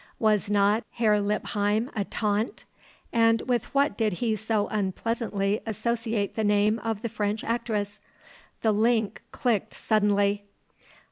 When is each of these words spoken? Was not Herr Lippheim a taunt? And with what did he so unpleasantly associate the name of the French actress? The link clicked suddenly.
Was 0.17 0.49
not 0.49 0.83
Herr 0.93 1.21
Lippheim 1.21 1.91
a 1.95 2.03
taunt? 2.03 2.65
And 3.13 3.41
with 3.43 3.65
what 3.65 3.95
did 3.95 4.13
he 4.13 4.35
so 4.35 4.67
unpleasantly 4.69 5.61
associate 5.67 6.33
the 6.33 6.43
name 6.43 6.79
of 6.79 7.03
the 7.03 7.07
French 7.09 7.43
actress? 7.43 8.01
The 8.63 8.71
link 8.71 9.21
clicked 9.31 9.75
suddenly. 9.75 10.45